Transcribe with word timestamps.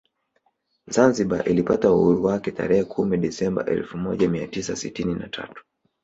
Zanzibar 0.87 1.49
ilipata 1.49 1.91
uhuru 1.93 2.23
wake 2.25 2.51
tarehe 2.51 2.83
kumi 2.83 3.17
Desemba 3.17 3.65
elfu 3.65 3.97
moja 3.97 4.29
mia 4.29 4.47
tisa 4.47 4.75
sitini 4.75 5.15
na 5.15 5.27
tatu 5.29 5.63